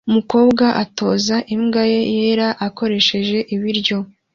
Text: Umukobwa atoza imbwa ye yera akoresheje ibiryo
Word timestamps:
Umukobwa 0.09 0.65
atoza 0.83 1.35
imbwa 1.55 1.83
ye 1.91 2.01
yera 2.13 2.47
akoresheje 2.67 3.37
ibiryo 3.55 3.97